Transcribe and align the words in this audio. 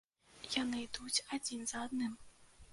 Яны 0.61 0.79
ідуць 0.87 1.23
адзін 1.37 1.61
за 1.73 1.85
адным. 1.87 2.19